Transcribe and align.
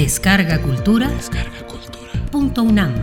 Descarga 0.00 0.62
Cultura. 0.62 1.10
Descarga 1.10 1.66
Cultura. 1.66 2.10
Punto 2.30 2.62
UNAM. 2.62 2.94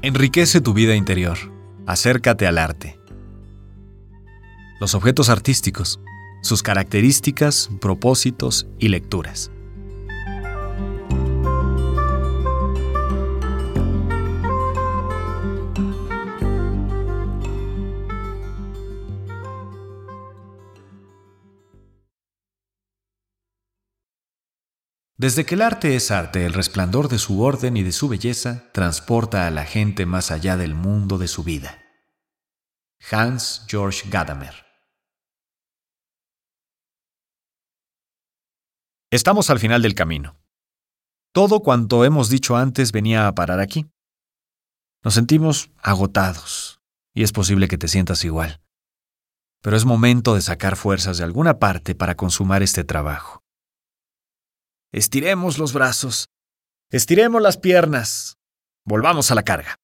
Enriquece 0.00 0.62
tu 0.62 0.72
vida 0.72 0.94
interior. 0.94 1.36
Acércate 1.84 2.46
al 2.46 2.56
arte. 2.56 2.98
Los 4.80 4.94
objetos 4.94 5.28
artísticos, 5.28 6.00
sus 6.40 6.62
características, 6.62 7.68
propósitos 7.78 8.66
y 8.78 8.88
lecturas. 8.88 9.50
Desde 25.18 25.46
que 25.46 25.54
el 25.54 25.62
arte 25.62 25.96
es 25.96 26.10
arte, 26.10 26.44
el 26.44 26.52
resplandor 26.52 27.08
de 27.08 27.18
su 27.18 27.40
orden 27.40 27.78
y 27.78 27.82
de 27.82 27.92
su 27.92 28.06
belleza 28.06 28.70
transporta 28.72 29.46
a 29.46 29.50
la 29.50 29.64
gente 29.64 30.04
más 30.04 30.30
allá 30.30 30.58
del 30.58 30.74
mundo 30.74 31.16
de 31.16 31.26
su 31.26 31.42
vida. 31.42 31.82
Hans 33.10 33.64
Georg 33.66 33.94
Gadamer 34.10 34.66
Estamos 39.10 39.48
al 39.48 39.58
final 39.58 39.80
del 39.80 39.94
camino. 39.94 40.38
Todo 41.32 41.60
cuanto 41.60 42.04
hemos 42.04 42.28
dicho 42.28 42.56
antes 42.56 42.92
venía 42.92 43.26
a 43.26 43.34
parar 43.34 43.60
aquí. 43.60 43.86
Nos 45.02 45.14
sentimos 45.14 45.70
agotados, 45.78 46.82
y 47.14 47.22
es 47.22 47.32
posible 47.32 47.68
que 47.68 47.78
te 47.78 47.88
sientas 47.88 48.22
igual. 48.24 48.60
Pero 49.62 49.78
es 49.78 49.86
momento 49.86 50.34
de 50.34 50.42
sacar 50.42 50.76
fuerzas 50.76 51.16
de 51.16 51.24
alguna 51.24 51.58
parte 51.58 51.94
para 51.94 52.16
consumar 52.16 52.62
este 52.62 52.84
trabajo. 52.84 53.45
Estiremos 54.96 55.58
los 55.58 55.74
brazos. 55.74 56.30
Estiremos 56.90 57.42
las 57.42 57.58
piernas. 57.58 58.38
Volvamos 58.86 59.30
a 59.30 59.34
la 59.34 59.42
carga. 59.42 59.76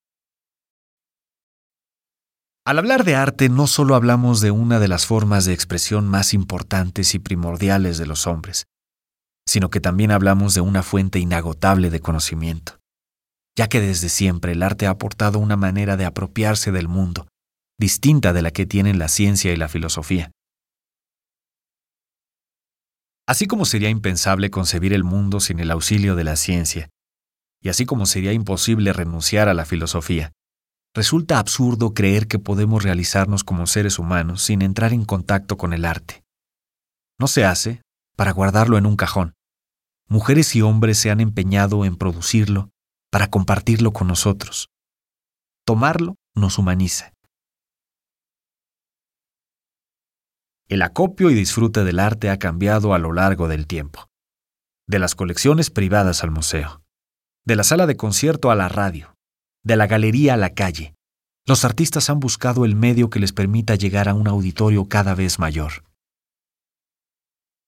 Al 2.65 2.79
hablar 2.79 3.05
de 3.05 3.15
arte 3.15 3.51
no 3.51 3.67
solo 3.67 3.95
hablamos 3.95 4.41
de 4.41 4.53
una 4.53 4.81
de 4.81 4.89
las 4.89 5.05
formas 5.05 5.45
de 5.45 5.53
expresión 5.53 6.09
más 6.09 6.33
importantes 6.33 7.15
y 7.15 7.19
primordiales 7.19 7.99
de 7.99 8.07
los 8.07 8.27
hombres, 8.27 8.65
sino 9.47 9.69
que 9.69 9.83
también 9.83 10.13
hablamos 10.13 10.55
de 10.55 10.63
una 10.63 10.83
fuente 10.83 11.19
inagotable 11.19 11.91
de 11.91 12.01
conocimiento, 12.01 12.79
ya 13.55 13.69
que 13.69 13.83
desde 13.83 14.09
siempre 14.09 14.53
el 14.53 14.63
arte 14.63 14.87
ha 14.87 14.91
aportado 14.91 15.41
una 15.41 15.57
manera 15.57 15.99
de 15.99 16.07
apropiarse 16.07 16.73
del 16.73 16.89
mundo, 16.89 17.29
distinta 17.79 18.33
de 18.33 18.41
la 18.41 18.51
que 18.51 18.65
tienen 18.65 18.99
la 18.99 19.09
ciencia 19.09 19.53
y 19.53 19.57
la 19.57 19.69
filosofía. 19.69 20.31
Así 23.33 23.47
como 23.47 23.65
sería 23.65 23.89
impensable 23.89 24.51
concebir 24.51 24.93
el 24.93 25.05
mundo 25.05 25.41
sin 25.41 25.59
el 25.59 25.71
auxilio 25.71 26.17
de 26.17 26.23
la 26.23 26.37
ciencia, 26.37 26.91
y 27.63 27.71
así 27.71 27.87
como 27.87 28.05
sería 28.05 28.35
imposible 28.35 28.93
renunciar 28.93 29.49
a 29.49 29.55
la 29.55 29.65
filosofía, 29.65 30.33
resulta 30.95 31.39
absurdo 31.39 31.95
creer 31.95 32.27
que 32.29 32.39
podemos 32.39 32.83
realizarnos 32.83 33.43
como 33.43 33.67
seres 33.67 33.99
humanos 33.99 34.43
sin 34.43 34.61
entrar 34.61 34.93
en 34.93 35.07
contacto 35.07 35.57
con 35.57 35.73
el 35.73 35.87
arte. 35.87 36.23
No 37.19 37.27
se 37.27 37.47
hace 37.47 37.81
para 38.17 38.33
guardarlo 38.33 38.77
en 38.77 38.85
un 38.85 38.97
cajón. 38.97 39.33
Mujeres 40.11 40.55
y 40.55 40.61
hombres 40.61 40.99
se 40.99 41.11
han 41.11 41.21
empeñado 41.21 41.87
en 41.87 41.97
producirlo 41.97 42.69
para 43.11 43.29
compartirlo 43.29 43.95
con 43.95 44.09
nosotros. 44.09 44.69
Tomarlo 45.65 46.17
nos 46.35 46.59
humaniza. 46.59 47.15
El 50.73 50.81
acopio 50.81 51.29
y 51.29 51.35
disfrute 51.35 51.85
del 51.85 51.99
arte 51.99 52.31
ha 52.31 52.39
cambiado 52.39 52.95
a 52.95 52.99
lo 52.99 53.13
largo 53.13 53.47
del 53.47 53.67
tiempo. 53.67 54.09
De 54.89 54.99
las 54.99 55.15
colecciones 55.15 55.69
privadas 55.69 56.25
al 56.25 56.31
museo, 56.31 56.81
de 57.45 57.57
la 57.57 57.63
sala 57.63 57.87
de 57.87 57.99
concierto 57.99 58.51
a 58.51 58.55
la 58.55 58.71
radio, 58.71 59.15
de 59.63 59.77
la 59.77 59.87
galería 59.87 60.33
a 60.33 60.39
la 60.39 60.55
calle, 60.55 60.95
los 61.47 61.67
artistas 61.67 62.09
han 62.09 62.21
buscado 62.21 62.65
el 62.65 62.75
medio 62.75 63.11
que 63.11 63.21
les 63.21 63.35
permita 63.35 63.75
llegar 63.75 64.09
a 64.09 64.15
un 64.15 64.27
auditorio 64.27 64.89
cada 64.89 65.15
vez 65.15 65.39
mayor. 65.39 65.85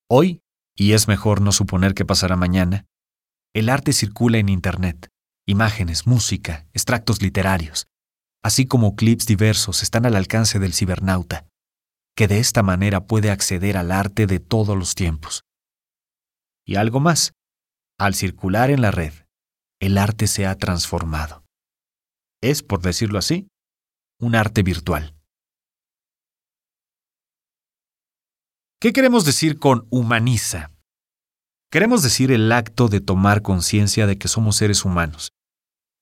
Hoy, 0.09 0.41
y 0.75 0.93
es 0.93 1.07
mejor 1.07 1.41
no 1.41 1.51
suponer 1.51 1.93
que 1.93 2.05
pasará 2.05 2.35
mañana, 2.35 2.87
el 3.53 3.69
arte 3.69 3.93
circula 3.93 4.39
en 4.39 4.49
Internet. 4.49 5.09
Imágenes, 5.45 6.07
música, 6.07 6.65
extractos 6.73 7.21
literarios, 7.21 7.85
así 8.43 8.65
como 8.65 8.95
clips 8.95 9.27
diversos 9.27 9.83
están 9.83 10.07
al 10.07 10.15
alcance 10.15 10.57
del 10.57 10.73
cibernauta 10.73 11.45
que 12.15 12.27
de 12.27 12.39
esta 12.39 12.63
manera 12.63 13.05
puede 13.05 13.29
acceder 13.29 13.77
al 13.77 13.91
arte 13.91 14.25
de 14.25 14.39
todos 14.39 14.77
los 14.77 14.95
tiempos. 14.95 15.43
Y 16.65 16.77
algo 16.77 16.99
más, 16.99 17.33
al 17.99 18.15
circular 18.15 18.71
en 18.71 18.81
la 18.81 18.91
red, 18.91 19.13
el 19.79 19.97
arte 19.97 20.27
se 20.27 20.45
ha 20.45 20.55
transformado. 20.55 21.43
Es, 22.41 22.63
por 22.63 22.81
decirlo 22.81 23.19
así, 23.19 23.47
un 24.19 24.35
arte 24.35 24.63
virtual. 24.63 25.15
¿Qué 28.79 28.93
queremos 28.93 29.25
decir 29.25 29.59
con 29.59 29.87
humaniza? 29.89 30.71
Queremos 31.71 32.03
decir 32.03 32.31
el 32.31 32.51
acto 32.51 32.87
de 32.87 33.01
tomar 33.01 33.41
conciencia 33.41 34.07
de 34.07 34.17
que 34.17 34.27
somos 34.27 34.55
seres 34.55 34.85
humanos 34.85 35.31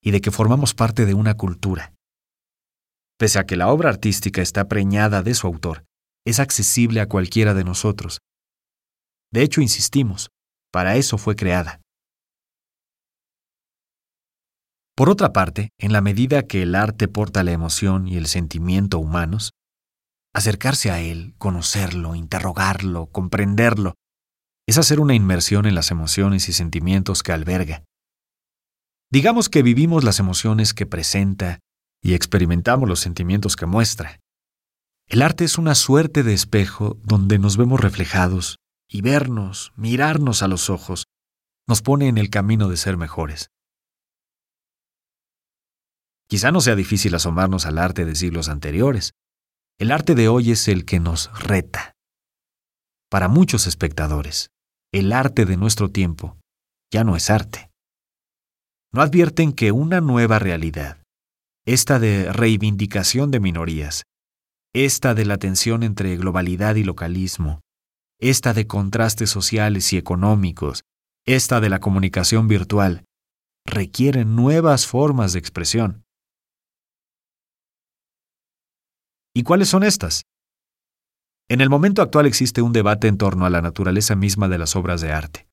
y 0.04 0.12
de 0.12 0.22
que 0.22 0.32
formamos 0.32 0.74
parte 0.74 1.06
de 1.06 1.14
una 1.14 1.36
cultura. 1.36 1.94
Pese 3.18 3.40
a 3.40 3.46
que 3.46 3.56
la 3.56 3.70
obra 3.70 3.90
artística 3.90 4.42
está 4.42 4.68
preñada 4.68 5.24
de 5.24 5.34
su 5.34 5.48
autor, 5.48 5.86
es 6.26 6.40
accesible 6.40 7.02
a 7.02 7.08
cualquiera 7.08 7.54
de 7.54 7.64
nosotros. 7.64 8.20
De 9.32 9.42
hecho, 9.42 9.62
insistimos, 9.62 10.30
para 10.72 10.96
eso 10.96 11.18
fue 11.18 11.36
creada. 11.36 11.82
Por 14.96 15.10
otra 15.10 15.34
parte, 15.34 15.70
en 15.80 15.92
la 15.92 16.02
medida 16.02 16.44
que 16.44 16.62
el 16.62 16.76
arte 16.76 17.08
porta 17.08 17.44
la 17.44 17.52
emoción 17.52 18.08
y 18.08 18.18
el 18.18 18.28
sentimiento 18.28 19.00
humanos, 19.00 19.52
acercarse 20.36 20.92
a 20.92 21.00
él, 21.00 21.34
conocerlo, 21.38 22.14
interrogarlo, 22.14 23.08
comprenderlo, 23.08 23.96
es 24.68 24.78
hacer 24.78 25.00
una 25.00 25.16
inmersión 25.16 25.66
en 25.66 25.76
las 25.76 25.92
emociones 25.92 26.48
y 26.48 26.54
sentimientos 26.54 27.24
que 27.24 27.32
alberga. 27.32 27.84
Digamos 29.12 29.50
que 29.50 29.62
vivimos 29.62 30.04
las 30.04 30.20
emociones 30.20 30.74
que 30.74 30.86
presenta 30.86 31.60
y 32.02 32.14
experimentamos 32.14 32.88
los 32.88 33.00
sentimientos 33.00 33.56
que 33.56 33.66
muestra. 33.66 34.20
El 35.08 35.22
arte 35.22 35.44
es 35.44 35.58
una 35.58 35.76
suerte 35.76 36.24
de 36.24 36.34
espejo 36.34 36.98
donde 37.04 37.40
nos 37.40 37.58
vemos 37.58 37.80
reflejados 37.80 38.58
y 38.90 39.02
vernos, 39.02 39.72
mirarnos 39.76 40.44
a 40.44 40.48
los 40.48 40.70
ojos, 40.70 41.06
nos 41.68 41.82
pone 41.82 42.08
en 42.08 42.18
el 42.18 42.30
camino 42.30 42.70
de 42.70 42.78
ser 42.78 42.98
mejores. 42.98 43.50
Quizá 46.28 46.52
no 46.52 46.62
sea 46.62 46.76
difícil 46.76 47.14
asomarnos 47.16 47.66
al 47.66 47.78
arte 47.78 48.06
de 48.06 48.16
siglos 48.16 48.50
anteriores. 48.50 49.12
El 49.80 49.92
arte 49.92 50.16
de 50.16 50.28
hoy 50.28 50.52
es 50.52 50.68
el 50.68 50.86
que 50.86 51.00
nos 51.00 51.32
reta. 51.40 51.94
Para 53.10 53.28
muchos 53.28 53.68
espectadores, 53.68 54.50
el 54.92 55.14
arte 55.14 55.46
de 55.46 55.58
nuestro 55.58 55.90
tiempo 55.90 56.38
ya 56.92 57.04
no 57.04 57.16
es 57.16 57.30
arte. 57.30 57.70
No 58.92 59.02
advierten 59.02 59.54
que 59.54 59.72
una 59.72 60.02
nueva 60.02 60.40
realidad, 60.40 61.04
esta 61.66 62.00
de 62.00 62.32
reivindicación 62.32 63.32
de 63.32 63.40
minorías, 63.40 64.04
esta 64.74 65.14
de 65.14 65.26
la 65.26 65.38
tensión 65.38 65.84
entre 65.84 66.18
globalidad 66.18 66.76
y 66.76 66.84
localismo, 66.84 67.62
esta 68.20 68.54
de 68.54 68.66
contrastes 68.66 69.30
sociales 69.30 69.94
y 69.94 69.98
económicos, 69.98 70.84
esta 71.26 71.62
de 71.62 71.70
la 71.70 71.80
comunicación 71.80 72.48
virtual, 72.48 73.06
requieren 73.66 74.36
nuevas 74.36 74.88
formas 74.88 75.34
de 75.34 75.40
expresión. 75.40 76.04
¿Y 79.36 79.44
cuáles 79.44 79.70
son 79.70 79.84
estas? 79.84 80.24
En 81.50 81.62
el 81.62 81.70
momento 81.70 82.02
actual 82.02 82.26
existe 82.26 82.62
un 82.62 82.74
debate 82.74 83.08
en 83.08 83.18
torno 83.18 83.46
a 83.46 83.50
la 83.50 83.62
naturaleza 83.62 84.16
misma 84.16 84.48
de 84.48 84.58
las 84.58 84.76
obras 84.76 85.02
de 85.02 85.12
arte. 85.12 85.48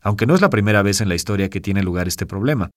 Aunque 0.00 0.24
no 0.26 0.34
es 0.34 0.40
la 0.40 0.48
primera 0.48 0.82
vez 0.82 1.02
en 1.02 1.08
la 1.08 1.14
historia 1.14 1.50
que 1.50 1.60
tiene 1.60 1.82
lugar 1.82 2.08
este 2.08 2.24
problema. 2.24 2.70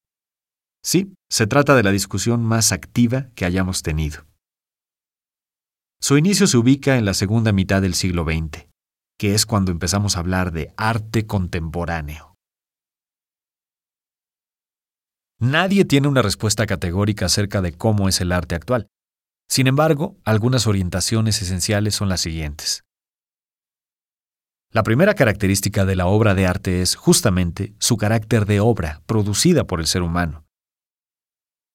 Sí, 0.83 1.13
se 1.29 1.47
trata 1.47 1.75
de 1.75 1.83
la 1.83 1.91
discusión 1.91 2.43
más 2.43 2.73
activa 2.73 3.29
que 3.35 3.45
hayamos 3.45 3.83
tenido. 3.83 4.25
Su 6.03 6.17
inicio 6.17 6.47
se 6.47 6.57
ubica 6.57 6.97
en 6.97 7.05
la 7.05 7.13
segunda 7.13 7.53
mitad 7.53 7.81
del 7.81 7.94
siglo 7.94 8.25
XX, 8.25 8.67
que 9.17 9.35
es 9.35 9.45
cuando 9.45 9.71
empezamos 9.71 10.17
a 10.17 10.19
hablar 10.19 10.51
de 10.51 10.73
arte 10.75 11.25
contemporáneo. 11.25 12.35
Nadie 15.39 15.85
tiene 15.85 16.09
una 16.09 16.21
respuesta 16.21 16.65
categórica 16.65 17.27
acerca 17.27 17.61
de 17.61 17.71
cómo 17.71 18.09
es 18.09 18.19
el 18.19 18.33
arte 18.33 18.53
actual. 18.53 18.88
Sin 19.47 19.65
embargo, 19.65 20.17
algunas 20.25 20.67
orientaciones 20.67 21.41
esenciales 21.41 21.95
son 21.95 22.09
las 22.09 22.19
siguientes. 22.19 22.83
La 24.71 24.83
primera 24.83 25.13
característica 25.13 25.85
de 25.85 25.95
la 25.95 26.07
obra 26.07 26.35
de 26.35 26.45
arte 26.45 26.81
es 26.81 26.95
justamente 26.95 27.75
su 27.79 27.95
carácter 27.95 28.45
de 28.45 28.59
obra 28.59 29.01
producida 29.05 29.63
por 29.63 29.79
el 29.79 29.88
ser 29.88 30.01
humano. 30.01 30.44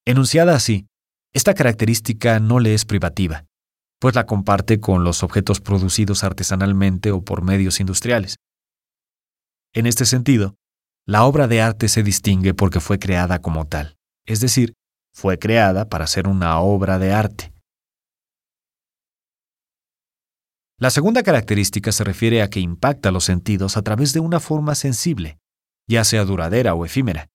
Enunciada 0.05 0.55
así, 0.55 0.87
esta 1.33 1.55
característica 1.55 2.41
no 2.41 2.61
le 2.61 2.75
es 2.75 2.85
privativa, 2.85 3.48
pues 4.01 4.15
la 4.15 4.27
comparte 4.27 4.81
con 4.81 5.05
los 5.05 5.23
objetos 5.23 5.61
producidos 5.61 6.25
artesanalmente 6.25 7.11
o 7.11 7.23
por 7.23 7.43
medios 7.43 7.81
industriales. 7.81 8.37
En 9.75 9.87
este 9.87 10.07
sentido, 10.07 10.57
la 11.07 11.25
obra 11.25 11.49
de 11.49 11.61
arte 11.63 11.89
se 11.89 12.03
distingue 12.03 12.55
porque 12.55 12.81
fue 12.81 12.99
creada 12.99 13.41
como 13.41 13.67
tal, 13.67 13.97
es 14.27 14.41
decir, 14.41 14.75
fue 15.13 15.39
creada 15.39 15.89
para 15.89 16.07
ser 16.07 16.29
una 16.29 16.61
obra 16.61 16.99
de 16.99 17.13
arte. 17.13 17.53
La 20.81 20.91
segunda 20.91 21.25
característica 21.25 21.91
se 21.91 22.05
refiere 22.05 22.41
a 22.41 22.51
que 22.51 22.61
impacta 22.61 23.11
los 23.11 23.25
sentidos 23.25 23.77
a 23.77 23.83
través 23.83 24.13
de 24.13 24.21
una 24.21 24.39
forma 24.39 24.77
sensible, 24.77 25.39
ya 25.89 26.05
sea 26.05 26.25
duradera 26.25 26.75
o 26.75 26.85
efímera. 26.85 27.29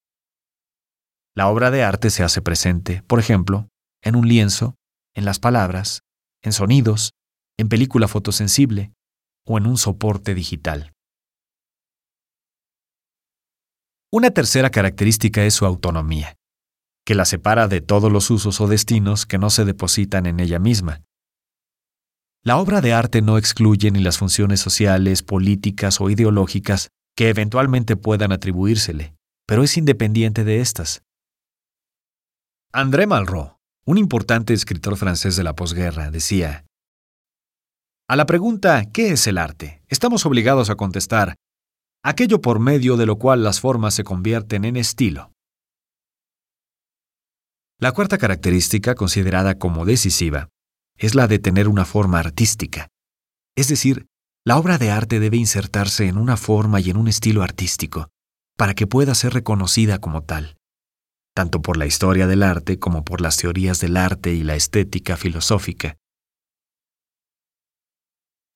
La 1.35 1.49
obra 1.49 1.69
de 1.69 1.83
arte 1.83 2.09
se 2.09 2.23
hace 2.23 2.41
presente, 2.41 3.03
por 3.05 3.19
ejemplo, 3.19 3.67
en 4.01 4.15
un 4.15 4.27
lienzo, 4.27 4.75
en 5.13 5.25
las 5.25 5.39
palabras, 5.39 6.03
en 6.43 6.53
sonidos, 6.53 7.13
en 7.57 7.69
película 7.69 8.07
fotosensible 8.07 8.93
o 9.45 9.57
en 9.57 9.65
un 9.65 9.77
soporte 9.77 10.35
digital. 10.35 10.93
Una 14.11 14.29
tercera 14.31 14.69
característica 14.69 15.43
es 15.43 15.55
su 15.55 15.65
autonomía, 15.65 16.35
que 17.05 17.15
la 17.15 17.25
separa 17.25 17.67
de 17.67 17.81
todos 17.81 18.11
los 18.11 18.29
usos 18.29 18.61
o 18.61 18.67
destinos 18.67 19.25
que 19.25 19.39
no 19.39 19.49
se 19.49 19.65
depositan 19.65 20.27
en 20.27 20.39
ella 20.39 20.59
misma. 20.59 21.01
La 22.43 22.57
obra 22.57 22.81
de 22.81 22.93
arte 22.93 23.21
no 23.21 23.37
excluye 23.37 23.89
ni 23.89 24.01
las 24.01 24.17
funciones 24.17 24.59
sociales, 24.59 25.23
políticas 25.23 25.99
o 26.01 26.09
ideológicas 26.09 26.89
que 27.15 27.29
eventualmente 27.29 27.95
puedan 27.95 28.31
atribuírsele, 28.31 29.15
pero 29.47 29.63
es 29.63 29.77
independiente 29.77 30.43
de 30.43 30.59
estas. 30.59 31.03
André 32.71 33.07
Malraux, 33.07 33.53
un 33.85 33.97
importante 33.97 34.53
escritor 34.53 34.95
francés 34.95 35.35
de 35.35 35.43
la 35.43 35.55
posguerra, 35.55 36.09
decía, 36.09 36.65
A 38.07 38.15
la 38.15 38.25
pregunta 38.25 38.85
¿qué 38.85 39.09
es 39.09 39.27
el 39.27 39.37
arte? 39.37 39.81
estamos 39.89 40.25
obligados 40.25 40.69
a 40.69 40.75
contestar, 40.75 41.35
aquello 42.03 42.39
por 42.39 42.59
medio 42.59 42.95
de 42.95 43.05
lo 43.05 43.17
cual 43.17 43.43
las 43.43 43.59
formas 43.59 43.93
se 43.93 44.03
convierten 44.03 44.63
en 44.65 44.77
estilo. 44.77 45.31
La 47.79 47.91
cuarta 47.91 48.17
característica, 48.17 48.95
considerada 48.95 49.57
como 49.57 49.85
decisiva, 49.85 50.47
es 50.97 51.15
la 51.15 51.27
de 51.27 51.39
tener 51.39 51.67
una 51.67 51.83
forma 51.83 52.19
artística. 52.19 52.87
Es 53.57 53.67
decir, 53.67 54.05
la 54.45 54.57
obra 54.57 54.77
de 54.77 54.91
arte 54.91 55.19
debe 55.19 55.37
insertarse 55.37 56.07
en 56.07 56.17
una 56.17 56.37
forma 56.37 56.79
y 56.79 56.89
en 56.89 56.97
un 56.97 57.09
estilo 57.09 57.43
artístico, 57.43 58.07
para 58.57 58.73
que 58.73 58.87
pueda 58.87 59.15
ser 59.15 59.33
reconocida 59.33 59.99
como 59.99 60.23
tal 60.23 60.55
tanto 61.35 61.61
por 61.61 61.77
la 61.77 61.85
historia 61.85 62.27
del 62.27 62.43
arte 62.43 62.79
como 62.79 63.03
por 63.03 63.21
las 63.21 63.37
teorías 63.37 63.79
del 63.79 63.97
arte 63.97 64.33
y 64.33 64.43
la 64.43 64.55
estética 64.55 65.17
filosófica. 65.17 65.97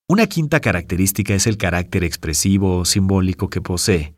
Una 0.09 0.27
quinta 0.27 0.62
característica 0.62 1.33
es 1.33 1.47
el 1.47 1.57
carácter 1.57 2.03
expresivo 2.03 2.77
o 2.77 2.85
simbólico 2.85 3.50
que 3.50 3.62
posee, 3.62 4.15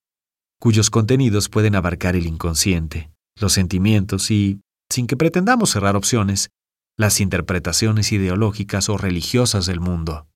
cuyos 0.60 0.90
contenidos 0.90 1.50
pueden 1.50 1.76
abarcar 1.76 2.16
el 2.16 2.28
inconsciente, 2.28 3.12
los 3.40 3.54
sentimientos 3.54 4.30
y, 4.30 4.62
sin 4.92 5.08
que 5.08 5.18
pretendamos 5.18 5.72
cerrar 5.72 5.96
opciones, 5.96 6.50
las 6.96 7.20
interpretaciones 7.22 8.12
ideológicas 8.12 8.90
o 8.90 8.98
religiosas 8.98 9.66
del 9.66 9.80
mundo. 9.80 10.29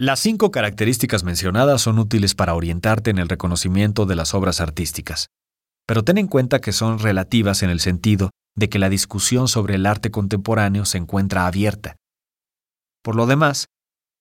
Las 0.00 0.20
cinco 0.20 0.50
características 0.50 1.24
mencionadas 1.24 1.82
son 1.82 1.98
útiles 1.98 2.34
para 2.34 2.54
orientarte 2.54 3.10
en 3.10 3.18
el 3.18 3.28
reconocimiento 3.28 4.06
de 4.06 4.16
las 4.16 4.32
obras 4.32 4.62
artísticas, 4.62 5.28
pero 5.86 6.02
ten 6.04 6.16
en 6.16 6.26
cuenta 6.26 6.62
que 6.62 6.72
son 6.72 7.00
relativas 7.00 7.62
en 7.62 7.68
el 7.68 7.80
sentido 7.80 8.30
de 8.56 8.70
que 8.70 8.78
la 8.78 8.88
discusión 8.88 9.46
sobre 9.46 9.74
el 9.74 9.84
arte 9.84 10.10
contemporáneo 10.10 10.86
se 10.86 10.96
encuentra 10.96 11.46
abierta. 11.46 11.96
Por 13.02 13.14
lo 13.14 13.26
demás, 13.26 13.66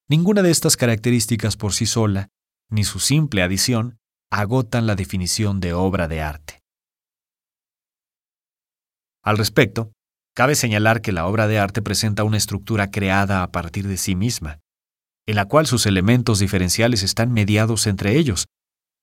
ninguna 0.09 0.41
de 0.41 0.51
estas 0.51 0.75
características 0.75 1.55
por 1.55 1.71
sí 1.71 1.85
sola, 1.85 2.27
ni 2.69 2.83
su 2.83 2.99
simple 2.99 3.41
adición, 3.41 3.99
agotan 4.29 4.85
la 4.85 4.95
definición 4.95 5.61
de 5.61 5.71
obra 5.71 6.09
de 6.09 6.19
arte. 6.19 6.59
Al 9.23 9.37
respecto, 9.37 9.93
cabe 10.35 10.55
señalar 10.55 10.99
que 10.99 11.13
la 11.13 11.25
obra 11.25 11.47
de 11.47 11.57
arte 11.57 11.81
presenta 11.81 12.25
una 12.25 12.35
estructura 12.35 12.91
creada 12.91 13.43
a 13.43 13.51
partir 13.53 13.87
de 13.87 13.95
sí 13.95 14.17
misma, 14.17 14.59
en 15.29 15.35
la 15.35 15.45
cual 15.45 15.67
sus 15.67 15.85
elementos 15.85 16.39
diferenciales 16.39 17.03
están 17.03 17.31
mediados 17.31 17.85
entre 17.85 18.17
ellos, 18.17 18.47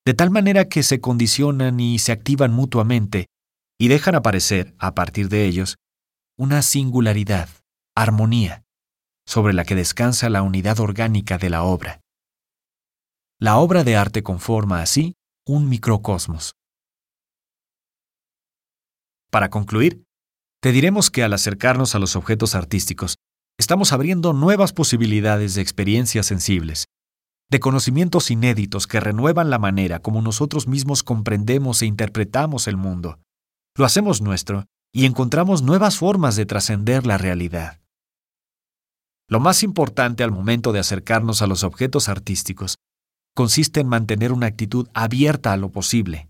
de 0.05 0.13
tal 0.13 0.33
manera 0.33 0.65
que 0.65 0.83
se 0.83 1.01
condicionan 1.01 1.79
y 1.79 2.01
se 2.01 2.11
activan 2.11 2.53
mutuamente 2.53 3.27
y 3.79 3.87
dejan 3.87 4.17
aparecer, 4.17 4.75
a 4.81 4.93
partir 4.93 5.29
de 5.29 5.45
ellos, 5.45 5.77
una 6.37 6.63
singularidad, 6.63 7.49
armonía, 7.95 8.65
sobre 9.25 9.55
la 9.55 9.65
que 9.65 9.77
descansa 9.77 10.29
la 10.29 10.43
unidad 10.43 10.81
orgánica 10.81 11.39
de 11.39 11.49
la 11.49 11.63
obra. 11.63 12.01
La 13.39 13.59
obra 13.59 13.85
de 13.85 13.95
arte 13.95 14.25
conforma 14.25 14.83
así 14.83 15.15
un 15.47 15.69
microcosmos. 15.69 16.57
Para 19.31 19.49
concluir, 19.49 20.03
te 20.61 20.73
diremos 20.73 21.09
que 21.13 21.23
al 21.23 21.35
acercarnos 21.35 21.95
a 21.95 22.01
los 22.01 22.17
objetos 22.17 22.57
artísticos, 22.57 23.15
estamos 23.59 23.93
abriendo 23.93 24.33
nuevas 24.33 24.73
posibilidades 24.73 25.55
de 25.55 25.63
experiencias 25.63 26.27
sensibles, 26.27 26.87
de 27.51 27.61
conocimientos 27.61 28.31
inéditos 28.31 28.87
que 28.87 29.01
renuevan 29.01 29.51
la 29.51 29.59
manera 29.59 30.01
como 30.01 30.21
nosotros 30.21 30.67
mismos 30.67 31.03
comprendemos 31.03 31.83
e 31.83 31.87
interpretamos 31.87 32.67
el 32.67 32.77
mundo. 32.77 33.19
Lo 33.77 33.85
hacemos 33.85 34.21
nuestro 34.21 34.67
y 34.93 35.05
encontramos 35.07 35.63
nuevas 35.63 35.99
formas 35.99 36.37
de 36.37 36.47
trascender 36.47 37.07
la 37.07 37.19
realidad. 37.19 37.81
Lo 39.29 39.41
más 39.41 39.63
importante 39.63 40.23
al 40.23 40.31
momento 40.31 40.73
de 40.73 40.79
acercarnos 40.79 41.43
a 41.43 41.47
los 41.47 41.65
objetos 41.65 42.09
artísticos 42.09 42.77
consiste 43.35 43.81
en 43.81 43.89
mantener 43.89 44.33
una 44.33 44.47
actitud 44.47 44.89
abierta 44.95 45.53
a 45.53 45.57
lo 45.57 45.71
posible, 45.71 46.29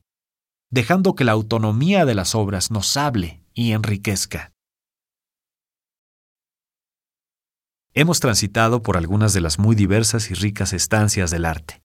dejando 0.71 1.15
que 1.15 1.25
la 1.25 1.33
autonomía 1.33 2.05
de 2.05 2.15
las 2.15 2.35
obras 2.35 2.71
nos 2.71 2.97
hable 2.97 3.45
y 3.55 3.73
enriquezca. 3.73 4.53
Hemos 7.97 8.21
transitado 8.21 8.83
por 8.83 8.99
algunas 8.99 9.33
de 9.33 9.41
las 9.41 9.59
muy 9.59 9.75
diversas 9.75 10.31
y 10.31 10.35
ricas 10.35 10.75
estancias 10.75 11.31
del 11.31 11.47
arte. 11.47 11.83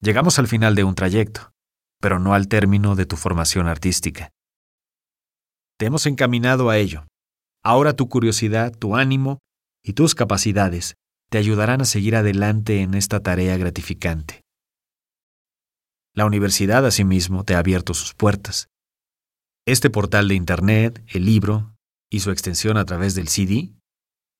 Llegamos 0.00 0.40
al 0.40 0.48
final 0.48 0.74
de 0.74 0.82
un 0.82 0.96
trayecto, 0.96 1.52
pero 2.00 2.18
no 2.18 2.34
al 2.34 2.48
término 2.48 2.96
de 2.96 3.06
tu 3.06 3.16
formación 3.16 3.68
artística. 3.68 4.30
Te 5.78 5.86
hemos 5.86 6.04
encaminado 6.06 6.68
a 6.68 6.78
ello. 6.78 7.06
Ahora 7.62 7.94
tu 7.94 8.08
curiosidad, 8.08 8.76
tu 8.76 8.96
ánimo 8.96 9.38
y 9.84 9.92
tus 9.92 10.16
capacidades 10.16 10.96
te 11.30 11.38
ayudarán 11.38 11.80
a 11.80 11.84
seguir 11.84 12.16
adelante 12.16 12.80
en 12.80 12.94
esta 12.94 13.20
tarea 13.20 13.56
gratificante. 13.56 14.42
La 16.12 16.26
universidad 16.26 16.84
asimismo 16.84 17.44
te 17.44 17.54
ha 17.54 17.60
abierto 17.60 17.94
sus 17.94 18.14
puertas. 18.14 18.66
Este 19.64 19.90
portal 19.90 20.26
de 20.26 20.34
Internet, 20.34 21.04
el 21.06 21.24
libro 21.24 21.76
y 22.10 22.20
su 22.20 22.32
extensión 22.32 22.76
a 22.78 22.84
través 22.84 23.14
del 23.14 23.28
CD 23.28 23.77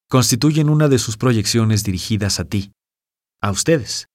constituyen 0.09 0.71
una 0.71 0.89
de 0.89 0.99
sus 0.99 1.17
proyecciones 1.17 1.85
dirigidas 1.85 2.41
a 2.41 2.45
ti, 2.45 2.73
a 3.41 3.51
ustedes. 3.51 4.09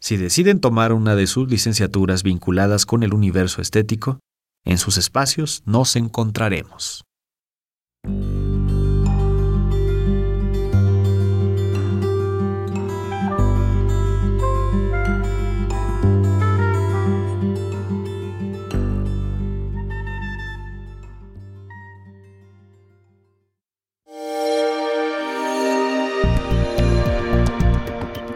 Si 0.00 0.16
deciden 0.16 0.60
tomar 0.60 0.92
una 0.92 1.14
de 1.14 1.26
sus 1.26 1.50
licenciaturas 1.50 2.22
vinculadas 2.22 2.86
con 2.86 3.02
el 3.02 3.14
universo 3.14 3.60
estético, 3.60 4.20
en 4.64 4.78
sus 4.78 4.98
espacios 4.98 5.62
nos 5.64 5.96
encontraremos. 5.96 7.05